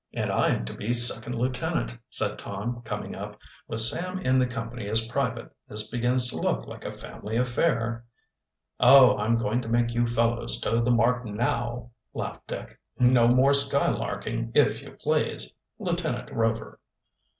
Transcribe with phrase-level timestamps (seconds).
[0.15, 3.37] "And I am to be second lieutenant," said Tom, coming up.
[3.67, 8.03] "With Sam in the company as private this begins to look like a family affair."
[8.79, 12.79] "Oh, I'm going to make you fellows toe the mark now," laughed Dick.
[12.97, 16.79] "No more skylarking, if you please, Lieutenant Rover."